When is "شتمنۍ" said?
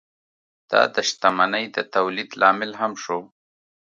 1.09-1.65